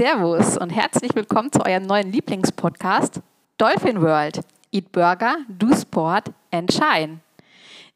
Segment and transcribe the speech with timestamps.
[0.00, 3.20] Servus und herzlich willkommen zu eurem neuen Lieblingspodcast
[3.58, 4.40] Dolphin World.
[4.72, 7.20] Eat Burger, Do Sport and Shine.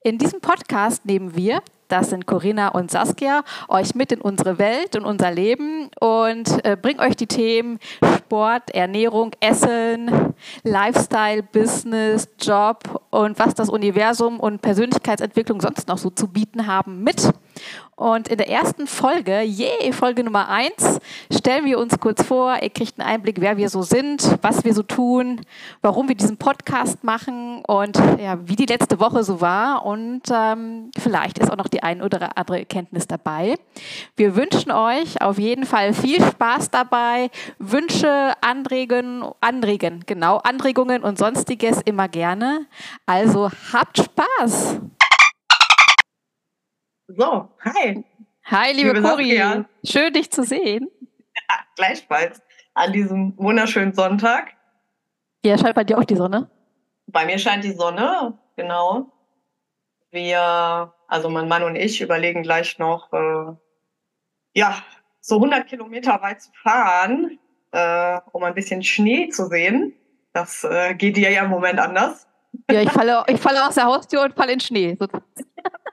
[0.03, 4.97] In diesem Podcast nehmen wir, das sind Corinna und Saskia, euch mit in unsere Welt
[4.97, 7.79] und unser Leben und äh, bringen euch die Themen
[8.19, 16.11] Sport, Ernährung, Essen, Lifestyle, Business, Job und was das Universum und Persönlichkeitsentwicklung sonst noch so
[16.11, 17.33] zu bieten haben mit.
[17.97, 20.99] Und in der ersten Folge, je Folge Nummer eins,
[21.31, 22.57] stellen wir uns kurz vor.
[22.61, 25.41] Ihr kriegt einen Einblick, wer wir so sind, was wir so tun,
[25.81, 29.87] warum wir diesen Podcast machen und ja, wie die letzte Woche so war.
[29.87, 33.57] Und ähm, vielleicht ist auch noch die ein oder andere Erkenntnis dabei.
[34.17, 37.31] Wir wünschen euch auf jeden Fall viel Spaß dabei.
[37.61, 42.67] Wünsche, Anregen, Anregen, genau, Anregungen und sonstiges immer gerne.
[43.07, 44.81] Also habt Spaß!
[47.09, 48.03] So, hi.
[48.45, 49.65] Hi, liebe, liebe Cori.
[49.85, 50.89] Schön, dich zu sehen.
[51.03, 52.41] Ja, gleichfalls.
[52.73, 54.55] An diesem wunderschönen Sonntag.
[55.45, 56.51] Ja, scheint bei dir auch die Sonne?
[57.07, 59.13] Bei mir scheint die Sonne, genau.
[60.11, 63.53] Wir, also mein Mann und ich, überlegen gleich noch, äh,
[64.55, 64.83] ja,
[65.21, 67.39] so 100 Kilometer weit zu fahren,
[67.73, 69.95] äh, um ein bisschen Schnee zu sehen.
[70.33, 72.27] Das äh, geht dir ja im Moment anders.
[72.71, 74.97] Ja, ich falle, ich falle aus der Haustür und falle in Schnee.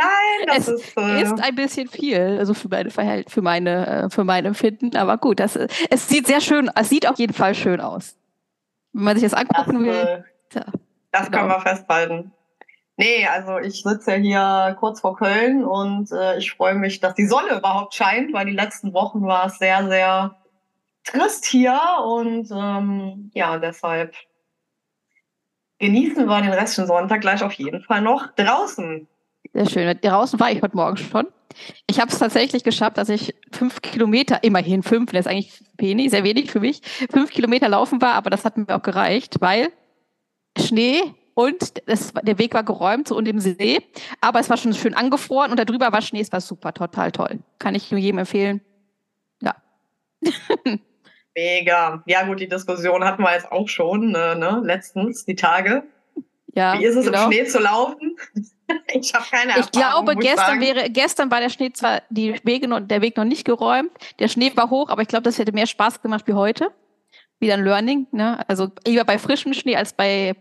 [0.00, 3.86] Nein, das es ist, äh, ist ein bisschen viel, also für meine Verhält für meine,
[3.86, 4.96] äh, für mein Empfinden.
[4.96, 8.16] Aber gut, das, es sieht sehr schön, es sieht auf jeden Fall schön aus.
[8.92, 9.94] Wenn man sich das angucken das, will.
[9.94, 10.64] Äh, tja,
[11.12, 11.38] das genau.
[11.38, 12.32] können wir festhalten.
[12.96, 17.14] Nee, also ich sitze ja hier kurz vor Köln und äh, ich freue mich, dass
[17.14, 20.36] die Sonne überhaupt scheint, weil die letzten Wochen war es sehr, sehr
[21.04, 24.14] trist hier und ähm, ja, deshalb
[25.78, 29.08] genießen wir den restlichen Sonntag gleich auf jeden Fall noch draußen.
[29.52, 29.98] Sehr schön.
[30.00, 31.26] Draußen war ich heute Morgen schon.
[31.88, 36.10] Ich habe es tatsächlich geschafft, dass ich fünf Kilometer, immerhin fünf, das ist eigentlich wenig,
[36.10, 36.80] sehr wenig für mich,
[37.10, 39.68] fünf Kilometer laufen war, aber das hat mir auch gereicht, weil
[40.56, 41.02] Schnee
[41.34, 43.80] und das, der Weg war geräumt so und im See,
[44.20, 47.40] aber es war schon schön angefroren und darüber war Schnee, es war super, total toll.
[47.58, 48.60] Kann ich nur jedem empfehlen.
[49.42, 49.56] Ja.
[51.34, 52.02] Mega.
[52.06, 55.82] Ja gut, die Diskussion hatten wir jetzt auch schon, äh, ne, letztens, die Tage.
[56.54, 57.26] Ja, Wie ist es genau.
[57.26, 58.16] im Schnee zu laufen?
[58.92, 59.64] Ich habe keine Erfahrung.
[59.64, 63.24] Ich glaube, gestern wäre, gestern war der Schnee zwar die Wege noch, der Weg noch
[63.24, 63.90] nicht geräumt.
[64.18, 66.70] Der Schnee war hoch, aber ich glaube, das hätte mehr Spaß gemacht wie heute.
[67.38, 68.06] Wieder ein Learning.
[68.12, 68.44] Ne?
[68.48, 70.34] Also lieber bei frischem Schnee als bei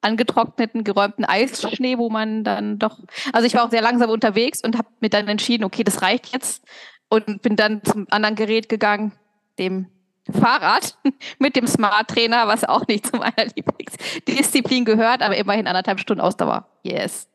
[0.00, 2.98] angetrockneten, geräumten Eisschnee, wo man dann doch.
[3.32, 6.32] Also ich war auch sehr langsam unterwegs und habe mir dann entschieden, okay, das reicht
[6.32, 6.64] jetzt
[7.08, 9.12] und bin dann zum anderen Gerät gegangen,
[9.58, 9.86] dem
[10.30, 10.96] Fahrrad
[11.38, 16.20] mit dem Smart Trainer, was auch nicht zu meiner Lieblingsdisziplin gehört, aber immerhin anderthalb Stunden
[16.20, 16.68] Ausdauer.
[16.82, 17.28] Yes.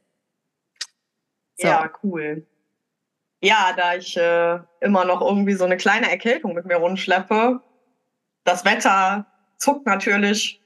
[1.63, 1.69] So.
[1.69, 2.45] Ja, cool.
[3.41, 7.61] Ja, da ich äh, immer noch irgendwie so eine kleine Erkältung mit mir rumschleppe,
[8.43, 9.25] das Wetter
[9.57, 10.61] zuckt natürlich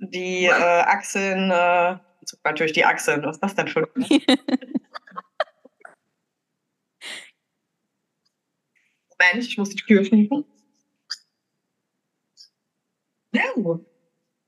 [0.00, 3.22] die äh, Achseln, äh, zuckt natürlich die Achseln.
[3.22, 3.86] Was ist das denn ein
[9.20, 10.44] Moment, ich muss die Tür schließen.
[13.30, 13.42] Ja.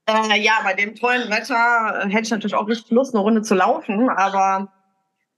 [0.06, 3.42] Äh, ja, bei dem tollen Wetter äh, hätte ich natürlich auch richtig Lust, eine Runde
[3.42, 4.70] zu laufen, aber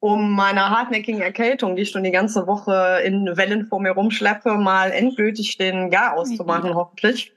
[0.01, 4.55] um meiner hartnäckigen Erkältung, die ich schon die ganze Woche in Wellen vor mir rumschleppe,
[4.55, 7.33] mal endgültig den Gar auszumachen, hoffentlich.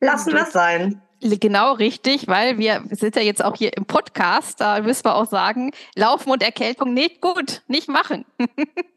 [0.00, 1.00] Lassen wir es sein.
[1.20, 5.26] Genau richtig, weil wir sind ja jetzt auch hier im Podcast, da müssen wir auch
[5.26, 8.24] sagen, Laufen und Erkältung nicht gut, nicht machen.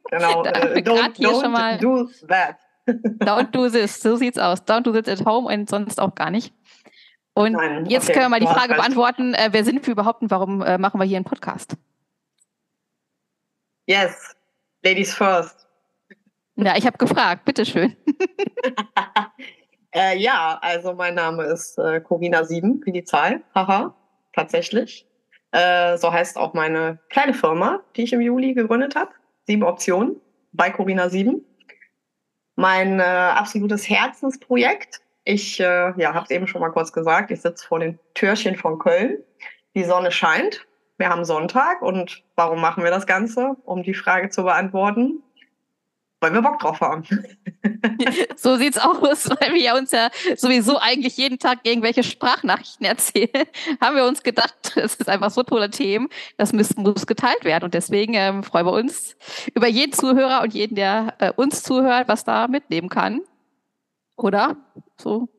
[0.09, 2.55] Genau, uh, don't, hier don't schon mal, do that.
[2.87, 4.61] don't do this, so sieht's aus.
[4.63, 6.53] Don't do this at home und sonst auch gar nicht.
[7.37, 10.23] Und Nein, jetzt okay, können wir mal die Frage beantworten, äh, wer sind wir überhaupt
[10.23, 11.77] und warum äh, machen wir hier einen Podcast?
[13.85, 14.35] Yes,
[14.81, 15.67] ladies first.
[16.55, 17.95] Ja, ich habe gefragt, bitteschön.
[19.93, 23.43] äh, ja, also mein Name ist äh, Corina7, wie die Zahl.
[23.53, 23.93] Haha,
[24.33, 25.05] tatsächlich.
[25.51, 29.11] Äh, so heißt auch meine kleine Firma, die ich im Juli gegründet habe.
[29.45, 30.15] Sieben Optionen
[30.53, 31.39] bei Corina7.
[32.55, 37.41] Mein äh, absolutes Herzensprojekt ich äh, ja, habe es eben schon mal kurz gesagt, ich
[37.41, 39.17] sitze vor den Türchen von Köln.
[39.75, 40.65] Die Sonne scheint.
[40.97, 43.55] Wir haben Sonntag und warum machen wir das Ganze?
[43.65, 45.21] Um die Frage zu beantworten,
[46.21, 47.03] weil wir Bock drauf haben.
[48.35, 53.47] so sieht's aus, weil wir uns ja sowieso eigentlich jeden Tag irgendwelche Sprachnachrichten erzählen,
[53.81, 56.07] haben wir uns gedacht, es ist einfach so tolle Themen,
[56.37, 57.65] das muss, muss geteilt werden.
[57.65, 59.17] Und deswegen ähm, freuen wir uns
[59.53, 63.21] über jeden Zuhörer und jeden, der äh, uns zuhört, was da mitnehmen kann.
[64.17, 64.57] Oder?
[64.97, 65.29] So.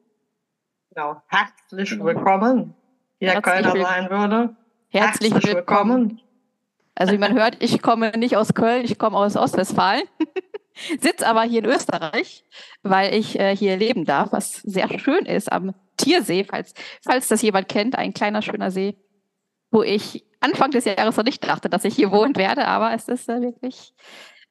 [0.95, 1.21] Genau.
[1.27, 2.05] Herzlich genau.
[2.05, 2.75] willkommen.
[3.19, 4.57] Wie der Kölner sein würde.
[4.89, 6.11] Herzlich, Herzlich willkommen.
[6.11, 6.23] willkommen.
[6.95, 10.05] Also wie man hört, ich komme nicht aus Köln, ich komme aus Ostwestfalen.
[11.01, 12.45] Sitz aber hier in Österreich,
[12.83, 17.43] weil ich äh, hier leben darf, was sehr schön ist am Tiersee, falls, falls das
[17.43, 18.97] jemand kennt, ein kleiner schöner See,
[19.73, 23.09] wo ich Anfang des Jahres noch nicht dachte, dass ich hier wohnen werde, aber es
[23.09, 23.93] ist äh, wirklich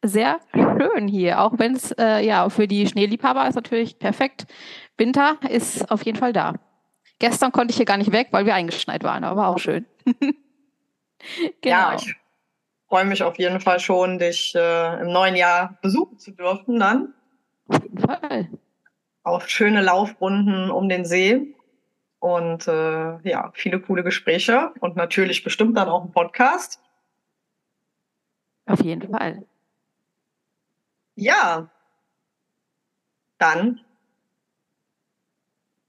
[0.04, 4.46] sehr schön hier, auch wenn es äh, ja für die Schneeliebhaber ist natürlich perfekt.
[4.98, 6.56] Winter ist auf jeden Fall da.
[7.20, 9.86] Gestern konnte ich hier gar nicht weg, weil wir eingeschneit waren, aber war auch schön.
[10.06, 10.36] genau.
[11.64, 12.16] Ja, ich
[12.88, 17.14] freue mich auf jeden Fall schon, dich äh, im neuen Jahr besuchen zu dürfen dann.
[17.68, 18.50] Auf jeden Fall.
[19.24, 21.56] Auf schöne Laufrunden um den See
[22.20, 26.82] und äh, ja, viele coole Gespräche und natürlich bestimmt dann auch ein Podcast.
[28.68, 29.46] Auf jeden Fall.
[31.18, 31.68] Ja,
[33.40, 33.82] dann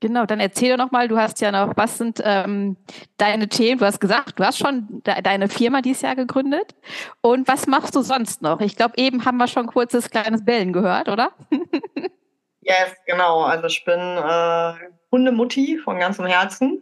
[0.01, 2.77] Genau, dann erzähl doch nochmal, du hast ja noch, was sind ähm,
[3.17, 3.81] deine Themen?
[3.81, 6.77] Du hast gesagt, du hast schon de deine Firma dieses Jahr gegründet.
[7.21, 8.61] Und was machst du sonst noch?
[8.61, 11.33] Ich glaube, eben haben wir schon kurzes kleines Bellen gehört, oder?
[12.61, 13.43] yes, genau.
[13.43, 14.75] Also ich bin äh,
[15.11, 16.81] Hundemutti von ganzem Herzen.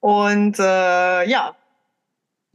[0.00, 1.54] Und äh, ja,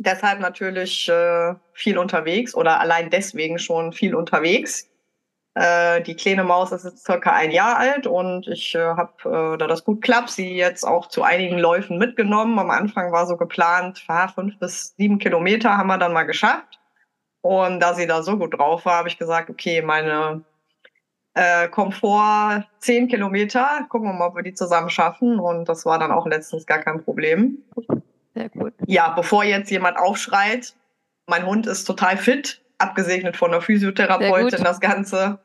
[0.04, 4.88] deshalb natürlich äh, viel unterwegs oder allein deswegen schon viel unterwegs.
[5.54, 9.58] Äh, die kleine Maus ist jetzt circa ein Jahr alt und ich äh, habe, äh,
[9.58, 12.58] da das gut klappt, sie jetzt auch zu einigen Läufen mitgenommen.
[12.58, 16.80] Am Anfang war so geplant, ja, fünf bis sieben Kilometer haben wir dann mal geschafft.
[17.42, 20.44] Und da sie da so gut drauf war, habe ich gesagt, okay, meine
[21.34, 25.40] äh, Komfort zehn Kilometer, gucken wir mal, ob wir die zusammen schaffen.
[25.40, 27.58] Und das war dann auch letztens gar kein Problem.
[28.34, 28.74] Sehr gut.
[28.88, 30.76] Ja, bevor jetzt jemand aufschreit,
[31.28, 35.40] mein Hund ist total fit, abgesegnet von der Physiotherapeutin das Ganze.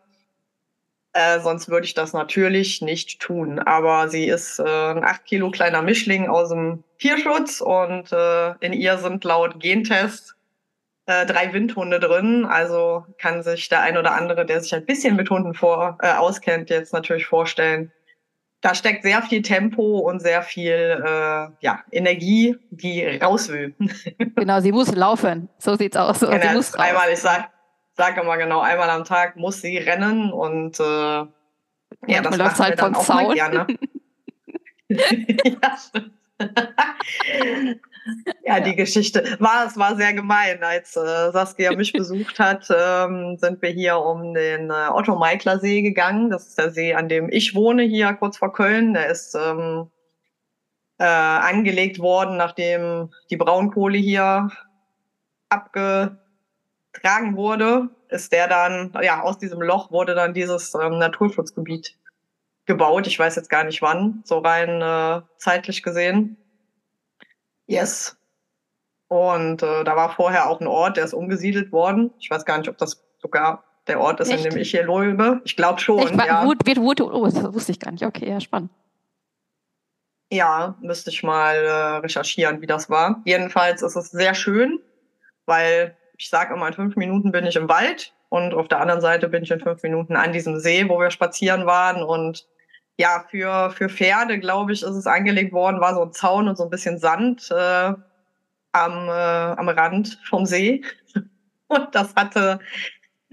[1.12, 3.58] Äh, sonst würde ich das natürlich nicht tun.
[3.58, 8.72] Aber sie ist äh, ein 8 Kilo kleiner Mischling aus dem Tierschutz und äh, in
[8.72, 10.36] ihr sind laut Gentest
[11.06, 12.44] äh, drei Windhunde drin.
[12.44, 16.12] Also kann sich der ein oder andere, der sich ein bisschen mit Hunden vor, äh,
[16.12, 17.92] auskennt, jetzt natürlich vorstellen,
[18.60, 23.74] da steckt sehr viel Tempo und sehr viel äh, ja, Energie, die raus will.
[24.36, 25.48] genau, sie muss laufen.
[25.58, 26.20] So sieht's aus.
[26.20, 27.50] Genau, sie muss einmal, ich sag,
[27.96, 31.28] sage immer genau, einmal am Tag muss sie rennen und äh, ja,
[32.06, 33.16] ja das macht halt von Zaun.
[33.16, 33.66] mal gerne.
[38.44, 40.62] Ja, die Geschichte war, es war sehr gemein.
[40.62, 45.58] Als äh, Saskia mich besucht hat, ähm, sind wir hier um den äh, Otto Meikler
[45.58, 46.30] See gegangen.
[46.30, 48.94] Das ist der See, an dem ich wohne, hier kurz vor Köln.
[48.94, 49.90] Der ist ähm,
[50.98, 54.50] äh, angelegt worden, nachdem die Braunkohle hier
[55.48, 56.16] abgetragen
[57.36, 57.90] wurde.
[58.08, 61.96] Ist der dann, ja, aus diesem Loch wurde dann dieses ähm, Naturschutzgebiet
[62.66, 63.06] gebaut.
[63.06, 66.36] Ich weiß jetzt gar nicht wann, so rein äh, zeitlich gesehen.
[67.66, 68.16] Yes.
[69.08, 72.12] Und äh, da war vorher auch ein Ort, der ist umgesiedelt worden.
[72.18, 74.44] Ich weiß gar nicht, ob das sogar der Ort ist, Echt?
[74.44, 75.40] in dem ich hier lebe.
[75.44, 76.00] Ich glaube schon.
[76.00, 76.26] Echt?
[76.26, 76.44] Ja.
[76.44, 78.04] Wo, wo, wo, oh, das wusste ich gar nicht.
[78.04, 78.70] Okay, ja, spannend.
[80.32, 83.22] Ja, müsste ich mal äh, recherchieren, wie das war.
[83.24, 84.80] Jedenfalls ist es sehr schön,
[85.44, 89.00] weil ich sage immer, in fünf Minuten bin ich im Wald und auf der anderen
[89.00, 92.48] Seite bin ich in fünf Minuten an diesem See, wo wir spazieren waren und
[92.98, 96.56] ja, für, für Pferde, glaube ich, ist es angelegt worden, war so ein Zaun und
[96.56, 97.92] so ein bisschen Sand äh,
[98.72, 100.82] am, äh, am Rand vom See.
[101.68, 102.60] Und das hatte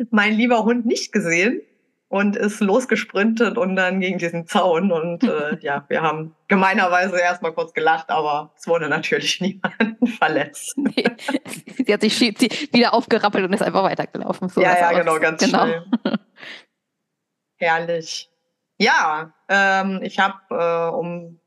[0.10, 1.62] mein lieber Hund nicht gesehen
[2.08, 4.92] und ist losgesprintet und dann gegen diesen Zaun.
[4.92, 10.78] Und äh, ja, wir haben gemeinerweise erstmal kurz gelacht, aber es wurde natürlich niemand verletzt.
[10.78, 11.06] Nee,
[11.86, 12.20] sie hat sich
[12.74, 14.50] wieder aufgerappelt und ist einfach weitergelaufen.
[14.50, 15.66] So ja, ja, genau, ganz genau.
[15.66, 15.86] schnell.
[17.58, 18.33] Herrlich.
[18.84, 21.40] Ja, ähm, ich habe, äh, um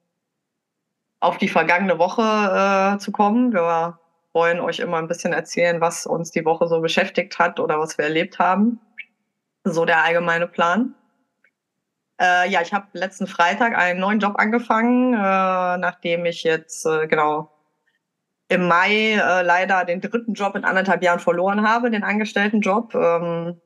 [1.20, 3.98] auf die vergangene Woche äh, zu kommen, wir
[4.32, 7.98] wollen euch immer ein bisschen erzählen, was uns die Woche so beschäftigt hat oder was
[7.98, 8.80] wir erlebt haben.
[9.64, 10.94] So der allgemeine Plan.
[12.18, 17.06] Äh, ja, ich habe letzten Freitag einen neuen Job angefangen, äh, nachdem ich jetzt äh,
[17.06, 17.52] genau
[18.48, 22.94] im Mai äh, leider den dritten Job in anderthalb Jahren verloren habe, den Angestelltenjob.
[22.94, 23.60] Ähm,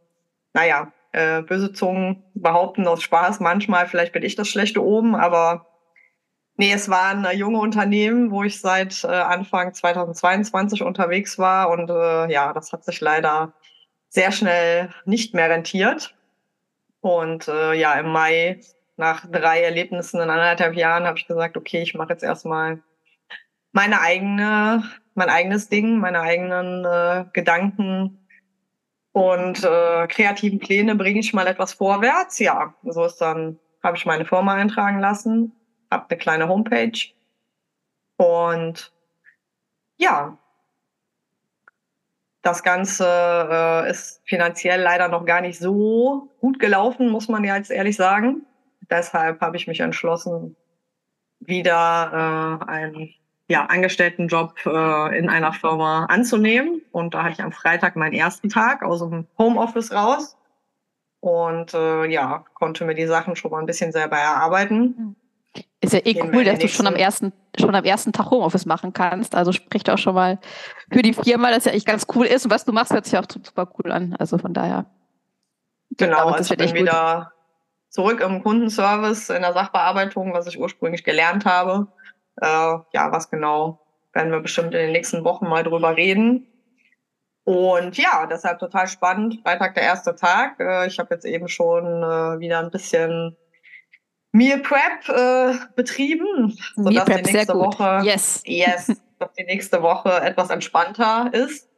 [0.54, 5.66] naja, äh, böse Zungen behaupten aus Spaß manchmal, vielleicht bin ich das schlechte oben, aber
[6.56, 11.90] nee, es waren äh, junge Unternehmen, wo ich seit äh, Anfang 2022 unterwegs war und
[11.90, 13.54] äh, ja, das hat sich leider
[14.08, 16.14] sehr schnell nicht mehr rentiert.
[17.00, 18.60] Und äh, ja, im Mai
[18.96, 22.82] nach drei Erlebnissen in anderthalb Jahren habe ich gesagt, okay, ich mache jetzt erstmal
[23.72, 28.19] meine eigene, mein eigenes Ding, meine eigenen äh, Gedanken
[29.12, 32.38] und äh, kreativen Pläne bringe ich mal etwas vorwärts.
[32.38, 35.52] Ja, so ist dann, habe ich meine Firma eintragen lassen,
[35.90, 36.98] habe eine kleine Homepage
[38.16, 38.92] und
[39.98, 40.38] ja,
[42.42, 47.56] Das Ganze äh, ist finanziell leider noch gar nicht so gut gelaufen, muss man ja
[47.56, 48.46] jetzt ehrlich sagen.
[48.90, 50.56] Deshalb habe ich mich entschlossen,
[51.40, 53.14] wieder äh, einen
[53.50, 56.82] ja, Angestelltenjob äh, in einer Firma anzunehmen.
[56.92, 60.36] Und da hatte ich am Freitag meinen ersten Tag aus dem Homeoffice raus
[61.18, 65.16] und äh, ja, konnte mir die Sachen schon mal ein bisschen selber erarbeiten.
[65.80, 68.66] Ist ja eh Gehen cool, dass du schon am ersten schon am ersten Tag Homeoffice
[68.66, 69.34] machen kannst.
[69.34, 70.38] Also spricht auch schon mal
[70.92, 72.44] für die Firma, dass ja echt ganz cool ist.
[72.44, 74.14] Und was du machst, hört sich auch super cool an.
[74.20, 74.86] Also von daher.
[75.96, 77.32] Genau, also ich bin wieder
[77.88, 81.88] zurück im Kundenservice, in der Sachbearbeitung, was ich ursprünglich gelernt habe.
[82.40, 82.46] Äh,
[82.92, 83.80] ja, was genau,
[84.12, 86.46] werden wir bestimmt in den nächsten Wochen mal drüber reden.
[87.44, 89.40] Und ja, deshalb total spannend.
[89.42, 90.60] Freitag der erste Tag.
[90.60, 93.36] Äh, ich habe jetzt eben schon äh, wieder ein bisschen
[94.32, 98.42] Meal Prep äh, betrieben, sodass Prep, die nächste Woche, yes.
[98.46, 101.68] yes, dass die nächste Woche etwas entspannter ist.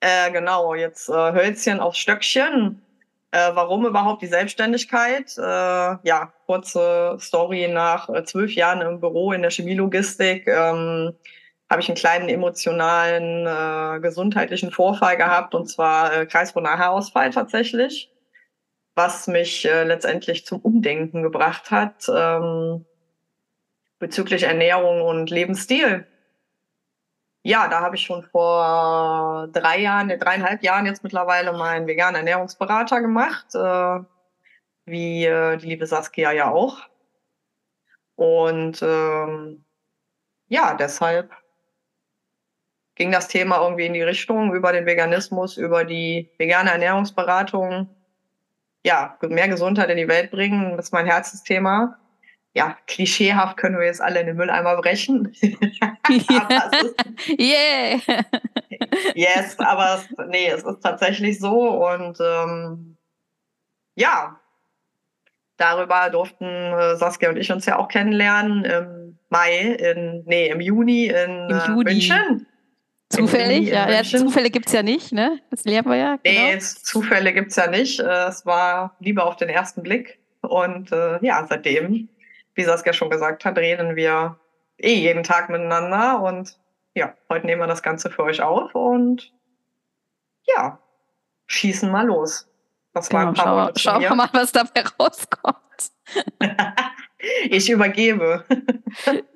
[0.00, 2.82] Äh, genau, jetzt äh, Hölzchen aufs Stöckchen.
[3.36, 5.36] Äh, warum überhaupt die Selbstständigkeit?
[5.36, 10.48] Äh, ja, kurze Story nach äh, zwölf Jahren im Büro in der Chemielogistik.
[10.48, 11.12] Ähm,
[11.68, 18.10] habe ich einen kleinen emotionalen, äh, gesundheitlichen Vorfall gehabt, und zwar äh, Haarausfall tatsächlich,
[18.94, 22.86] was mich äh, letztendlich zum Umdenken gebracht hat ähm,
[23.98, 26.06] bezüglich Ernährung und Lebensstil.
[27.46, 33.00] Ja, da habe ich schon vor drei Jahren, dreieinhalb Jahren jetzt mittlerweile meinen veganen Ernährungsberater
[33.00, 34.00] gemacht, äh,
[34.84, 36.80] wie äh, die liebe Saskia ja auch.
[38.16, 39.64] Und ähm,
[40.48, 41.30] ja, deshalb
[42.96, 47.88] ging das Thema irgendwie in die Richtung über den Veganismus, über die vegane Ernährungsberatung.
[48.84, 51.96] Ja, mehr Gesundheit in die Welt bringen, das ist mein Herzensthema.
[52.56, 55.30] Ja, klischeehaft können wir jetzt alle in den Mülleimer brechen.
[57.38, 58.00] yeah.
[59.14, 62.96] yes, aber es, nee, es ist tatsächlich so und ähm,
[63.94, 64.40] ja,
[65.58, 70.62] darüber durften äh, Saskia und ich uns ja auch kennenlernen im Mai, in, nee, im
[70.62, 71.84] Juni in Im Juni.
[71.84, 72.46] München.
[73.10, 73.68] Zufällig?
[73.68, 75.40] Ja, ja, Zufälle gibt es ja nicht, ne?
[75.50, 76.16] Das lernen wir ja.
[76.22, 76.40] Genau.
[76.40, 78.00] Nee, Zufälle gibt es ja nicht.
[78.00, 80.18] Äh, es war lieber auf den ersten Blick.
[80.40, 82.08] Und äh, ja, seitdem,
[82.56, 84.38] wie Saskia schon gesagt hat, reden wir
[84.78, 86.20] eh jeden Tag miteinander.
[86.20, 86.58] Und
[86.94, 89.32] ja, heute nehmen wir das Ganze für euch auf und
[90.46, 90.78] ja,
[91.46, 92.48] schießen mal los.
[92.92, 95.56] Das war genau, ein paar schau, Schauen wir mal, was dabei rauskommt.
[97.48, 98.44] Ich übergebe.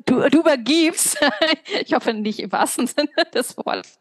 [0.06, 1.18] Du, du übergibst.
[1.84, 3.98] Ich hoffe nicht im wahrsten Sinne des Wortes.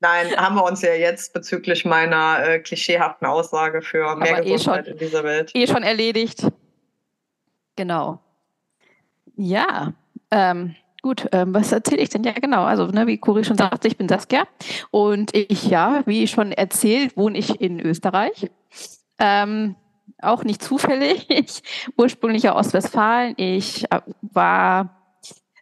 [0.00, 4.52] Nein, haben wir uns ja jetzt bezüglich meiner äh, klischeehaften Aussage für mehr Aber eh
[4.52, 5.50] Gesundheit eh schon, in dieser Welt.
[5.54, 6.46] Eh schon erledigt.
[7.76, 8.20] Genau.
[9.36, 9.92] Ja,
[10.30, 12.24] ähm, gut, ähm, was erzähle ich denn?
[12.24, 12.64] Ja, genau.
[12.64, 14.46] Also, ne, wie Cori schon sagte, ich bin Saskia.
[14.90, 18.50] Und ich, ja, wie schon erzählt, wohne ich in Österreich.
[19.18, 19.76] Ähm,
[20.20, 21.26] auch nicht zufällig.
[21.30, 21.62] Ich
[21.96, 23.34] ursprünglich ja Ostwestfalen.
[23.36, 24.96] Ich äh, war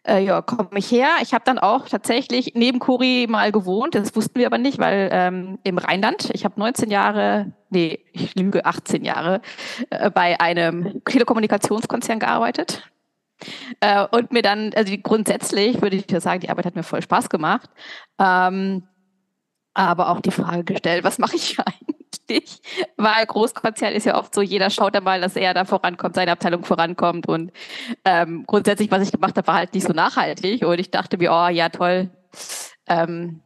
[0.07, 1.09] äh, ja, komme ich her.
[1.21, 3.95] Ich habe dann auch tatsächlich neben Kuri mal gewohnt.
[3.95, 8.35] Das wussten wir aber nicht, weil ähm, im Rheinland, ich habe 19 Jahre, nee, ich
[8.35, 9.41] lüge, 18 Jahre
[9.89, 12.83] äh, bei einem Telekommunikationskonzern gearbeitet.
[13.79, 17.29] Äh, und mir dann, also grundsätzlich würde ich sagen, die Arbeit hat mir voll Spaß
[17.29, 17.69] gemacht.
[18.19, 18.87] Ähm,
[19.73, 22.61] aber auch die Frage gestellt, was mache ich eigentlich?
[22.97, 26.31] weil Großkonzern ist ja oft so, jeder schaut da mal, dass er da vorankommt, seine
[26.31, 27.51] Abteilung vorankommt und
[28.03, 31.31] ähm, grundsätzlich, was ich gemacht habe, war halt nicht so nachhaltig und ich dachte mir,
[31.31, 32.09] oh ja, toll,
[32.87, 33.41] ähm,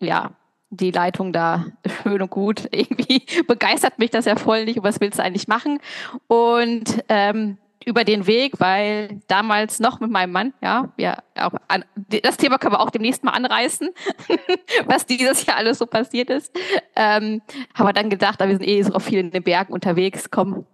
[0.00, 0.32] ja,
[0.70, 1.66] die Leitung da
[2.02, 2.68] schön und gut.
[2.72, 4.78] Irgendwie begeistert mich das ja voll nicht.
[4.78, 5.78] Und was willst du eigentlich machen?
[6.26, 11.84] Und ähm, über den Weg, weil damals noch mit meinem Mann, ja, ja, auch an,
[12.22, 13.90] das Thema können wir auch demnächst mal anreißen,
[14.86, 16.56] was dieses Jahr alles so passiert ist.
[16.96, 17.42] Ähm,
[17.74, 20.66] haben wir dann gedacht, wir sind eh so viel in den Bergen unterwegs, komm,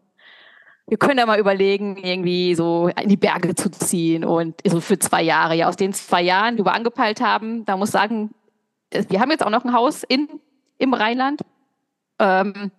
[0.86, 4.98] wir können ja mal überlegen, irgendwie so in die Berge zu ziehen und so für
[4.98, 5.54] zwei Jahre.
[5.54, 8.34] Ja, aus den zwei Jahren, die wir angepeilt haben, da muss sagen,
[8.90, 10.28] wir haben jetzt auch noch ein Haus in,
[10.78, 11.42] im Rheinland
[12.20, 12.70] ähm,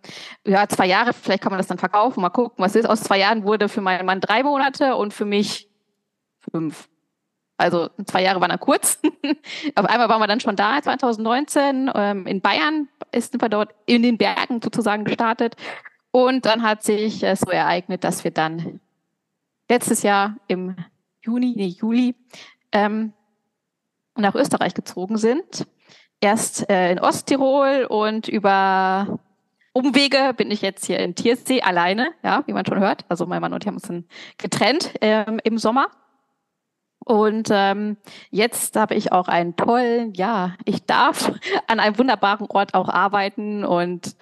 [0.45, 2.87] ja, zwei Jahre, vielleicht kann man das dann verkaufen, mal gucken, was ist.
[2.87, 5.67] Aus zwei Jahren wurde für meinen Mann drei Monate und für mich
[6.51, 6.87] fünf.
[7.57, 8.99] Also zwei Jahre waren dann kurz.
[9.75, 11.91] Auf einmal waren wir dann schon da, 2019.
[11.93, 15.55] Ähm, in Bayern ist wir dort in den Bergen sozusagen gestartet.
[16.11, 18.79] Und dann hat sich äh, so ereignet, dass wir dann
[19.69, 20.75] letztes Jahr im
[21.21, 22.15] Juni, nee, Juli
[22.71, 23.13] ähm,
[24.15, 25.67] nach Österreich gezogen sind.
[26.19, 29.19] Erst äh, in Osttirol und über
[29.73, 33.05] Umwege bin ich jetzt hier in Tiersee alleine, ja, wie man schon hört.
[33.07, 34.05] Also mein Mann und ich haben uns dann
[34.37, 35.87] getrennt ähm, im Sommer.
[37.05, 37.97] Und ähm,
[38.29, 41.31] jetzt habe ich auch einen tollen, ja, ich darf
[41.67, 44.15] an einem wunderbaren Ort auch arbeiten und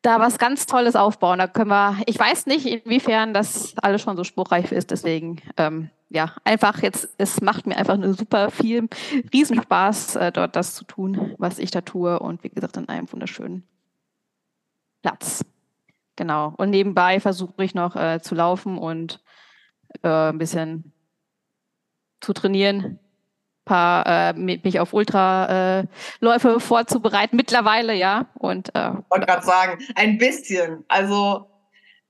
[0.00, 1.38] da was ganz Tolles aufbauen.
[1.38, 5.90] Da können wir, ich weiß nicht, inwiefern das alles schon so spruchreif ist, deswegen ähm,
[6.08, 8.88] ja, einfach jetzt, es macht mir einfach nur super viel
[9.32, 13.10] Riesenspaß, äh, dort das zu tun, was ich da tue und wie gesagt, an einem
[13.10, 13.62] wunderschönen
[15.02, 15.44] Platz.
[16.16, 16.54] Genau.
[16.56, 19.22] Und nebenbei versuche ich noch äh, zu laufen und
[20.02, 20.92] äh, ein bisschen
[22.20, 22.98] zu trainieren,
[23.64, 25.88] paar äh, mich auf Ultraläufe
[26.20, 28.26] äh, vorzubereiten mittlerweile, ja.
[28.34, 30.84] Und äh, wollte gerade sagen, ein bisschen.
[30.88, 31.48] Also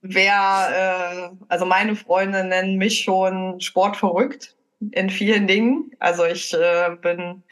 [0.01, 4.55] wer, äh, also meine Freunde nennen mich schon sportverrückt
[4.91, 5.91] in vielen Dingen.
[5.99, 7.43] Also ich äh, bin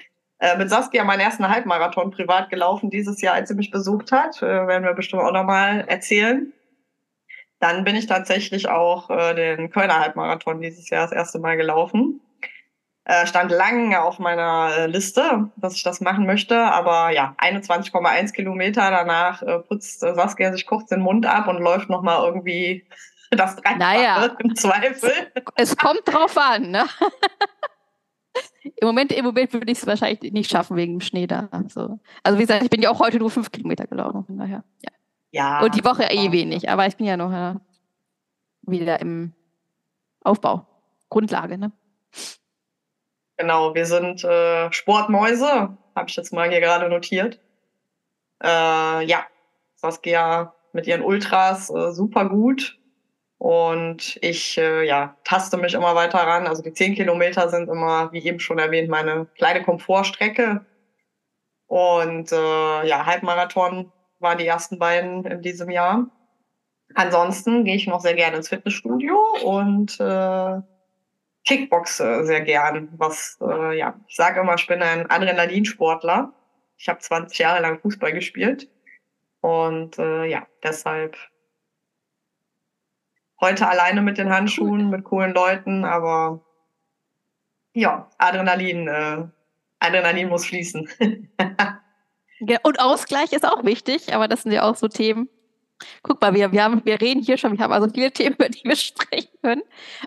[0.41, 4.41] äh, mit Saskia meinen ersten Halbmarathon privat gelaufen dieses Jahr, als sie mich besucht hat.
[4.41, 6.51] Äh, werden wir bestimmt auch nochmal erzählen.
[7.59, 12.21] Dann bin ich tatsächlich auch äh, den Kölner Halbmarathon dieses Jahr das erste Mal gelaufen.
[13.05, 16.57] Äh, stand lange auf meiner äh, Liste, dass ich das machen möchte.
[16.57, 21.59] Aber ja, 21,1 Kilometer danach äh, putzt äh, Saskia sich kurz den Mund ab und
[21.59, 22.87] läuft nochmal irgendwie
[23.29, 25.11] das Dreifache naja, im Zweifel.
[25.55, 26.87] Es, es kommt drauf an, ne?
[28.63, 31.49] Im Moment, Im Moment würde ich es wahrscheinlich nicht schaffen wegen dem Schnee da.
[31.51, 34.23] Also, also wie gesagt, ich bin ja auch heute nur fünf Kilometer gelaufen.
[34.25, 34.91] Von daher, ja.
[35.31, 35.63] ja.
[35.63, 37.59] Und die Woche eh wenig, aber ich bin ja noch ja,
[38.61, 39.33] wieder im
[40.23, 40.67] Aufbau.
[41.09, 41.71] Grundlage, ne?
[43.37, 47.39] Genau, wir sind äh, Sportmäuse, habe ich jetzt mal hier gerade notiert.
[48.43, 49.25] Äh, ja,
[49.75, 52.79] Saskia mit ihren Ultras äh, super gut.
[53.41, 56.45] Und ich äh, ja, taste mich immer weiter ran.
[56.45, 60.63] Also die 10 Kilometer sind immer, wie eben schon erwähnt, meine kleine Komfortstrecke.
[61.65, 66.05] Und äh, ja, Halbmarathon waren die ersten beiden in diesem Jahr.
[66.93, 70.61] Ansonsten gehe ich noch sehr gerne ins Fitnessstudio und äh,
[71.43, 72.89] Kickboxe sehr gern.
[72.97, 76.31] Was, äh, ja, ich sage immer, ich bin ein Adrenalinsportler.
[76.77, 78.69] Ich habe 20 Jahre lang Fußball gespielt.
[79.39, 81.17] Und äh, ja, deshalb
[83.41, 86.45] heute alleine mit den Handschuhen, mit coolen Leuten, aber
[87.73, 89.25] ja, Adrenalin, äh,
[89.79, 90.87] Adrenalin muss fließen.
[92.39, 95.29] ja, und Ausgleich ist auch wichtig, aber das sind ja auch so Themen,
[96.03, 98.49] Guck mal, wir, wir, haben, wir reden hier schon, wir haben also viele Themen, über
[98.49, 99.63] die wir sprechen können.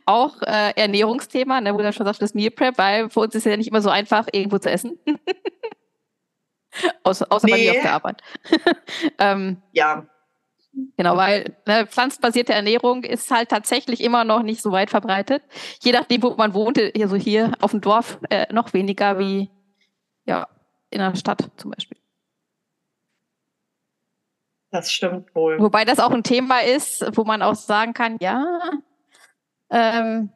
[0.07, 3.47] Auch äh, Ernährungsthema, ne, wo du schon sagst, das Meal Prep, weil für uns ist
[3.47, 4.99] es ja nicht immer so einfach, irgendwo zu essen.
[7.05, 7.53] außer außer nee.
[7.53, 8.23] bei dir auf der Arbeit.
[9.19, 10.07] ähm, ja.
[10.97, 15.43] Genau, weil ne, pflanzenbasierte Ernährung ist halt tatsächlich immer noch nicht so weit verbreitet.
[15.83, 19.51] Je nachdem, wo man wohnt, also hier auf dem Dorf äh, noch weniger wie
[20.25, 20.49] ja,
[20.91, 21.99] in der Stadt zum Beispiel.
[24.71, 25.61] Das stimmt wohl.
[25.61, 28.45] Wobei das auch ein Thema ist, wo man auch sagen kann, ja,
[29.71, 30.31] ähm,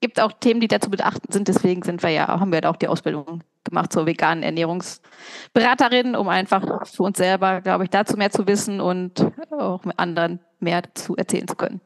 [0.00, 1.46] gibt auch Themen, die dazu beachten sind.
[1.46, 6.86] Deswegen sind wir ja, haben wir auch die Ausbildung gemacht zur veganen Ernährungsberaterin, um einfach
[6.86, 11.16] für uns selber, glaube ich, dazu mehr zu wissen und auch mit anderen mehr zu
[11.16, 11.80] erzählen zu können.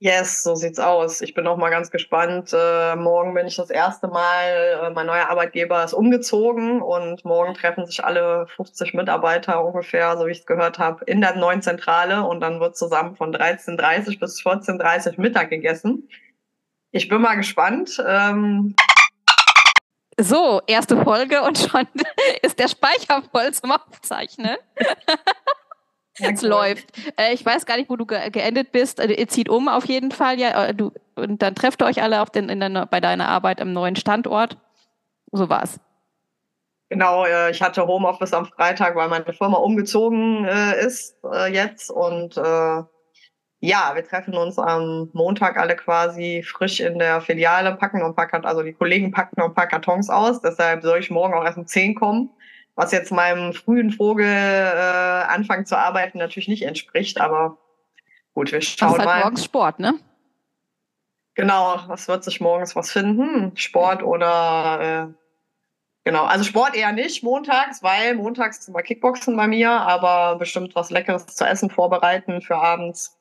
[0.00, 1.22] Yes, so sieht's aus.
[1.22, 2.50] Ich bin auch mal ganz gespannt.
[2.52, 7.54] Äh, morgen bin ich das erste Mal, äh, mein neuer Arbeitgeber ist umgezogen und morgen
[7.54, 11.62] treffen sich alle 50 Mitarbeiter ungefähr, so wie ich es gehört habe, in der neuen
[11.62, 16.06] Zentrale und dann wird zusammen von 13.30 bis 14.30 Mittag gegessen.
[16.90, 18.02] Ich bin mal gespannt.
[18.06, 18.74] Ähm
[20.20, 21.86] so, erste Folge und schon
[22.42, 24.56] ist der Speicher voll zum Aufzeichnen.
[26.18, 26.86] es läuft.
[27.18, 29.00] Äh, ich weiß gar nicht, wo du ge geendet bist.
[29.00, 30.66] Also, ihr zieht um auf jeden Fall, ja.
[30.66, 33.60] Äh, du, und dann trefft ihr euch alle auf den, in der, bei deiner Arbeit
[33.60, 34.56] am neuen Standort.
[35.32, 35.80] So war's.
[36.90, 41.90] Genau, äh, ich hatte Homeoffice am Freitag, weil meine Firma umgezogen äh, ist äh, jetzt.
[41.90, 42.36] Und
[43.66, 48.14] ja, wir treffen uns am Montag alle quasi frisch in der Filiale, packen noch ein
[48.14, 50.40] paar Kartons, also die Kollegen packen noch ein paar Kartons aus.
[50.40, 52.30] Deshalb soll ich morgen auch erst um 10 kommen
[52.76, 57.58] was jetzt meinem frühen Vogel äh, Anfang zu arbeiten natürlich nicht entspricht, aber
[58.34, 59.20] gut, wir schauen halt mal.
[59.20, 59.94] morgens Sport, ne?
[61.34, 63.56] Genau, was wird sich morgens was finden?
[63.56, 65.14] Sport oder äh,
[66.04, 70.74] genau, also Sport eher nicht montags, weil montags ist immer Kickboxen bei mir, aber bestimmt
[70.74, 73.18] was Leckeres zu essen vorbereiten für abends.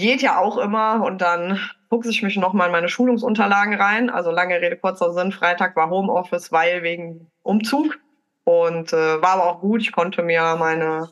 [0.00, 1.60] Geht ja auch immer und dann
[1.90, 4.08] fuchse ich mich nochmal in meine Schulungsunterlagen rein.
[4.08, 5.30] Also lange Rede, kurzer Sinn.
[5.30, 7.98] Freitag war Homeoffice, weil wegen Umzug.
[8.44, 9.82] Und äh, war aber auch gut.
[9.82, 11.10] Ich konnte mir meine,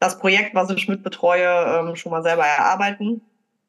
[0.00, 3.20] das Projekt, was ich mitbetreue, ähm, schon mal selber erarbeiten.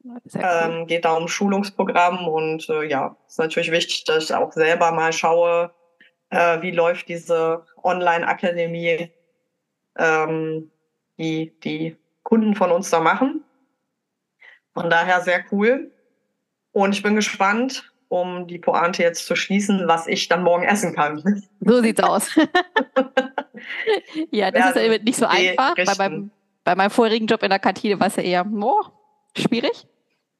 [0.02, 0.20] Cool.
[0.34, 4.90] Ähm, geht da um Schulungsprogramm und äh, ja, ist natürlich wichtig, dass ich auch selber
[4.92, 5.74] mal schaue,
[6.30, 9.10] äh, wie läuft diese Online-Akademie,
[9.98, 10.70] ähm,
[11.18, 13.44] die die Kunden von uns da machen.
[14.76, 15.90] Von daher sehr cool.
[16.72, 20.94] Und ich bin gespannt, um die Pointe jetzt zu schließen, was ich dann morgen essen
[20.94, 21.42] kann.
[21.60, 22.28] So sieht's aus.
[24.30, 25.74] ja, das ja, ist nicht so einfach.
[25.76, 26.30] Bei meinem,
[26.62, 28.82] bei meinem vorigen Job in der Kantine war es ja eher oh,
[29.34, 29.86] schwierig.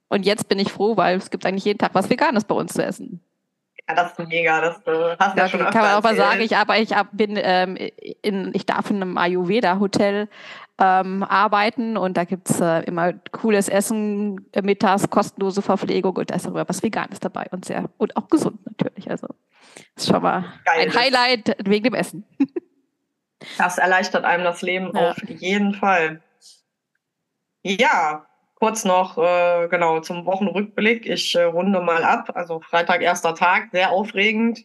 [0.08, 2.74] Und jetzt bin ich froh, weil es gibt eigentlich jeden Tag was Veganes bei uns
[2.74, 3.22] zu essen.
[3.88, 4.60] Ja, das ist mega.
[4.60, 7.38] Das äh, hast du ja, schon Kann man auch mal sagen, ich, aber ich bin
[7.40, 7.78] ähm,
[8.20, 10.28] in, ich darf in einem Ayurveda-Hotel
[10.78, 16.30] ähm, arbeiten und da gibt es äh, immer cooles Essen, äh, mittags, kostenlose Verpflegung und
[16.30, 19.10] da ist auch immer was Veganes dabei und sehr und auch gesund natürlich.
[19.10, 19.28] Also
[19.94, 22.24] ist schon mal Geil, ein Highlight wegen dem Essen.
[23.58, 25.10] Das erleichtert einem das Leben ja.
[25.10, 26.22] auf jeden Fall.
[27.62, 31.06] Ja, kurz noch äh, genau zum Wochenrückblick.
[31.06, 32.32] Ich äh, runde mal ab.
[32.34, 34.64] Also Freitag, erster Tag, sehr aufregend.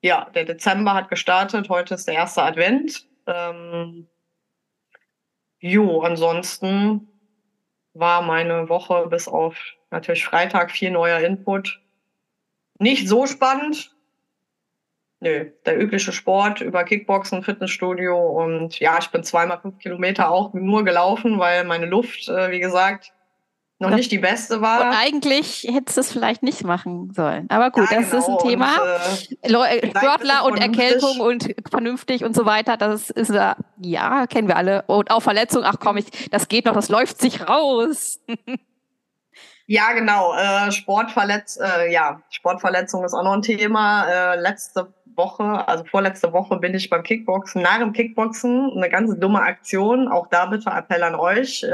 [0.00, 1.68] Ja, der Dezember hat gestartet.
[1.68, 3.06] Heute ist der erste Advent.
[3.26, 4.08] Ähm,
[5.60, 7.08] jo, ansonsten
[7.94, 9.56] war meine Woche bis auf
[9.90, 11.80] natürlich Freitag viel neuer Input.
[12.78, 13.94] Nicht so spannend,
[15.20, 20.54] Nö, der übliche Sport über Kickboxen, Fitnessstudio und ja, ich bin zweimal fünf Kilometer auch
[20.54, 23.12] nur gelaufen, weil meine Luft, äh, wie gesagt,
[23.80, 24.80] noch nicht die beste war.
[24.80, 27.48] Und eigentlich hättest du es vielleicht nicht machen sollen.
[27.48, 28.22] Aber gut, ja, das genau.
[28.22, 28.76] ist ein Thema.
[28.80, 34.26] Und, äh, äh Sportler und Erkältung und vernünftig und so weiter, das ist äh, ja,
[34.26, 34.82] kennen wir alle.
[34.82, 38.20] Und auch Verletzung, ach komm, ich, das geht noch, das läuft sich raus.
[39.70, 40.32] Ja, genau.
[40.34, 44.08] Äh, Sportverletz, äh, ja, Sportverletzung ist auch noch ein Thema.
[44.08, 49.14] Äh, letzte Woche, also vorletzte Woche bin ich beim Kickboxen, nach dem Kickboxen, eine ganz
[49.20, 50.08] dumme Aktion.
[50.08, 51.66] Auch da bitte Appell an euch.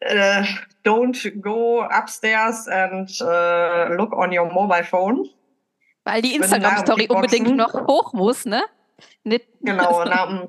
[0.00, 0.44] Äh,
[0.84, 5.28] don't go upstairs and uh, look on your mobile phone.
[6.04, 8.62] Weil die Instagram-Story unbedingt noch hoch muss, ne?
[9.24, 10.48] Nicht genau, nach dem,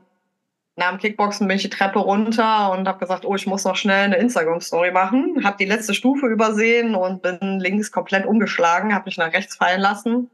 [0.75, 3.75] nach dem Kickboxen bin ich die Treppe runter und habe gesagt, oh, ich muss noch
[3.75, 5.43] schnell eine Instagram-Story machen.
[5.43, 9.81] Habe die letzte Stufe übersehen und bin links komplett umgeschlagen, habe mich nach rechts fallen
[9.81, 10.29] lassen.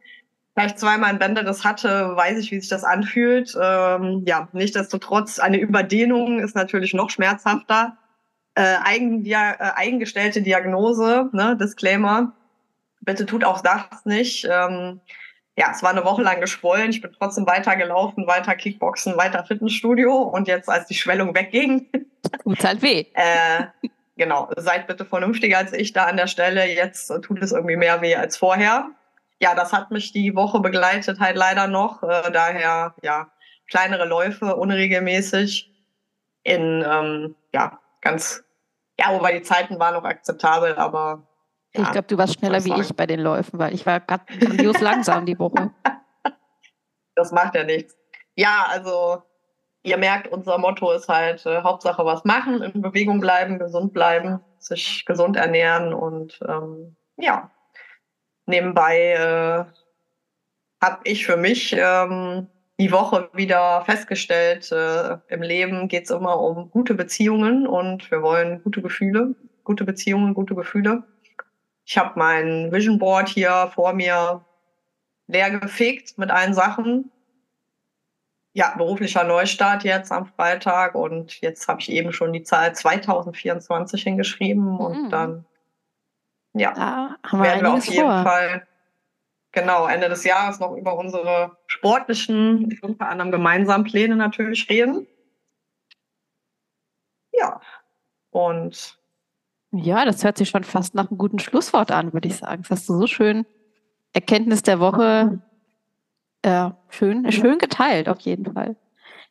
[0.56, 3.58] Da ich zweimal ein Bänderriss hatte, weiß ich, wie sich das anfühlt.
[3.60, 7.98] Ähm, ja, nichtsdestotrotz, eine Überdehnung ist natürlich noch schmerzhafter.
[8.56, 12.34] Äh, eigendia äh, eigengestellte Diagnose, ne, Disclaimer.
[13.02, 14.48] Bitte tut auch das nicht.
[14.50, 15.02] Ähm,
[15.58, 16.90] ja, es war eine Woche lang geschwollen.
[16.90, 20.16] Ich bin trotzdem weiter gelaufen, weiter Kickboxen, weiter Fitnessstudio.
[20.16, 21.90] Und jetzt, als die Schwellung wegging.
[22.44, 23.06] Tut halt weh.
[23.14, 23.66] äh,
[24.18, 26.66] genau, seid bitte vernünftiger als ich da an der Stelle.
[26.74, 28.90] Jetzt tut es irgendwie mehr weh als vorher
[29.44, 32.02] ja, das hat mich die Woche begleitet halt leider noch.
[32.02, 33.28] Äh, daher, ja,
[33.70, 35.70] kleinere Läufe, unregelmäßig.
[36.44, 38.44] In, ähm, ja, ganz,
[39.00, 41.28] ja, wobei die Zeiten waren noch akzeptabel, aber.
[41.74, 44.80] Ja, ich glaube, du warst schneller wie ich bei den Läufen, weil ich war grandios
[44.82, 45.72] langsam die Woche.
[47.16, 47.98] Das macht ja nichts.
[48.36, 49.24] Ja, also
[49.82, 54.40] ihr merkt, unser Motto ist halt äh, Hauptsache was machen, in Bewegung bleiben, gesund bleiben,
[54.60, 57.52] sich gesund ernähren und ähm, ja,
[58.46, 59.66] nebenbei äh,
[60.84, 62.50] habe ich für mich ähm,
[62.84, 68.22] die Woche wieder festgestellt, äh, im Leben geht es immer um gute Beziehungen und wir
[68.22, 71.04] wollen gute Gefühle, gute Beziehungen, gute Gefühle.
[71.86, 74.44] Ich habe mein Vision Board hier vor mir
[75.28, 77.10] leer gefegt mit allen Sachen.
[78.52, 84.04] Ja, beruflicher Neustart jetzt am Freitag und jetzt habe ich eben schon die Zahl 2024
[84.04, 84.80] hingeschrieben mhm.
[84.80, 85.46] und dann
[86.54, 88.24] ja, da haben wir, werden wir auf jeden vor.
[88.24, 88.68] Fall
[89.54, 95.08] genau Ende des Jahres noch über unsere sportlichen, unter anderem gemeinsamen Pläne natürlich reden.
[97.32, 97.62] Ja,
[98.32, 99.00] und
[99.72, 102.62] ja, das hört sich schon fast nach einem guten Schlusswort an, würde ich sagen.
[102.64, 103.46] Das hast du so schön
[104.14, 105.42] Erkenntnis der Woche
[106.44, 108.76] äh, schön, schön geteilt, auf jeden Fall.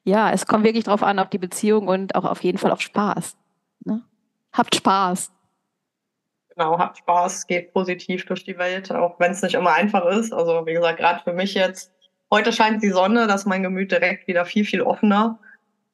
[0.02, 2.80] Ja, es kommt wirklich drauf an, auf die Beziehung und auch auf jeden Fall auf
[2.80, 3.36] Spaß.
[3.84, 4.02] Ne?
[4.52, 5.30] Habt Spaß.
[6.54, 10.32] Genau, habt Spaß, geht positiv durch die Welt, auch wenn es nicht immer einfach ist.
[10.32, 11.92] Also wie gesagt, gerade für mich jetzt,
[12.30, 15.38] heute scheint die Sonne, dass mein Gemüt direkt wieder viel, viel offener.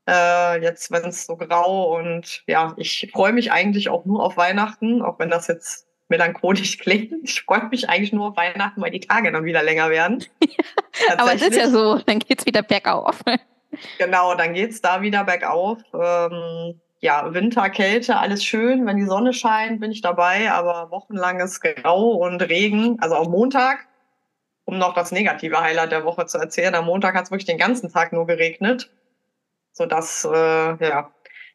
[0.09, 4.37] Äh, jetzt, wenn es so grau und ja, ich freue mich eigentlich auch nur auf
[4.37, 7.13] Weihnachten, auch wenn das jetzt melancholisch klingt.
[7.23, 10.25] Ich freue mich eigentlich nur auf Weihnachten, weil die Tage dann wieder länger werden.
[11.19, 13.21] Aber es ist ja so, dann geht's wieder bergauf.
[13.99, 15.79] genau, dann geht's da wieder bergauf.
[15.95, 18.87] Ähm, ja, Winterkälte, alles schön.
[18.87, 23.87] Wenn die Sonne scheint, bin ich dabei, aber wochenlanges Grau und Regen, also am Montag,
[24.65, 27.59] um noch das negative Highlight der Woche zu erzählen, am Montag hat es wirklich den
[27.59, 28.91] ganzen Tag nur geregnet,
[29.73, 31.11] sodass äh, ja,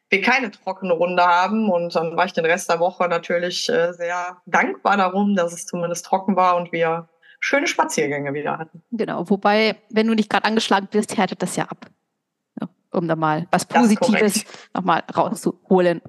[0.08, 1.70] wir keine trockene Runde haben.
[1.70, 5.66] Und dann war ich den Rest der Woche natürlich äh, sehr dankbar darum, dass es
[5.66, 8.82] zumindest trocken war und wir schöne Spaziergänge wieder hatten.
[8.90, 11.90] Genau, wobei, wenn du nicht gerade angeschlagen bist, härtet das ja ab
[12.94, 16.00] um da mal was Positives nochmal rauszuholen.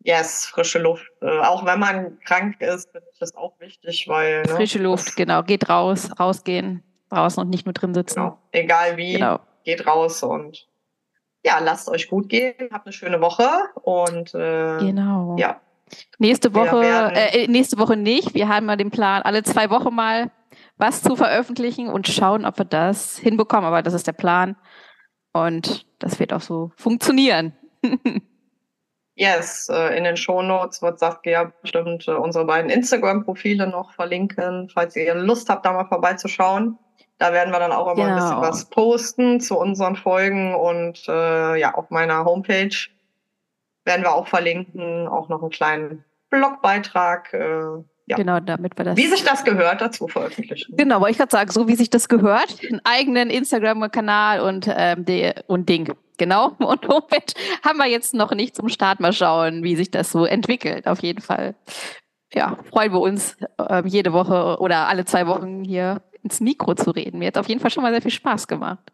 [0.00, 1.10] Yes, frische Luft.
[1.20, 4.42] Äh, auch wenn man krank ist, finde ich das auch wichtig, weil.
[4.42, 5.42] Ne, frische Luft, genau.
[5.42, 8.20] Geht raus, rausgehen, draußen und nicht nur drin sitzen.
[8.20, 8.38] Genau.
[8.52, 9.40] Egal wie, genau.
[9.64, 10.68] geht raus und
[11.44, 13.48] ja, lasst euch gut gehen, habt eine schöne Woche
[13.82, 15.36] und äh, genau.
[15.38, 15.60] ja.
[16.18, 18.34] Nächste Woche, äh, äh, nächste Woche nicht.
[18.34, 20.30] Wir haben mal den Plan, alle zwei Wochen mal
[20.76, 23.64] was zu veröffentlichen und schauen, ob wir das hinbekommen.
[23.64, 24.56] Aber das ist der Plan.
[25.46, 27.52] Und das wird auch so funktionieren.
[29.14, 34.96] yes, äh, in den Shownotes wird Saskia bestimmt äh, unsere beiden Instagram-Profile noch verlinken, falls
[34.96, 36.78] ihr Lust habt, da mal vorbeizuschauen.
[37.18, 38.08] Da werden wir dann auch immer genau.
[38.08, 38.48] ein bisschen genau.
[38.48, 42.76] was posten zu unseren Folgen und äh, ja, auf meiner Homepage
[43.84, 47.32] werden wir auch verlinken, auch noch einen kleinen Blogbeitrag.
[47.32, 48.16] Äh, ja.
[48.16, 48.96] Genau, damit wir das.
[48.96, 50.74] Wie sich das gehört, dazu veröffentlichen.
[50.76, 55.04] Genau, wollte ich gerade sagen, so wie sich das gehört, einen eigenen Instagram-Kanal und, ähm,
[55.46, 55.92] und Ding.
[56.16, 56.48] Genau.
[56.58, 57.32] Und Homepage
[57.64, 58.98] haben wir jetzt noch nicht zum Start.
[58.98, 60.88] Mal schauen, wie sich das so entwickelt.
[60.88, 61.54] Auf jeden Fall.
[62.34, 66.90] Ja, freuen wir uns äh, jede Woche oder alle zwei Wochen hier ins Mikro zu
[66.90, 67.20] reden.
[67.20, 68.92] Mir hat auf jeden Fall schon mal sehr viel Spaß gemacht.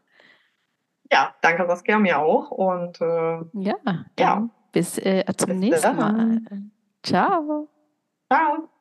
[1.10, 2.50] Ja, danke Saskia, mir auch.
[2.50, 3.74] Und äh, ja,
[4.18, 4.48] ja.
[4.72, 6.40] bis äh, zum bis nächsten Mal.
[7.02, 7.68] Ciao.
[8.30, 8.73] Ciao.